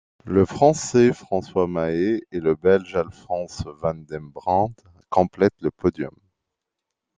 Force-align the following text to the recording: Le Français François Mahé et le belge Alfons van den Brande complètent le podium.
Le 0.25 0.45
Français 0.47 1.13
François 1.13 1.67
Mahé 1.67 2.23
et 2.31 2.39
le 2.39 2.55
belge 2.55 2.95
Alfons 2.95 3.45
van 3.67 3.93
den 3.93 4.31
Brande 4.33 4.73
complètent 5.11 5.61
le 5.61 5.69
podium. 5.69 6.15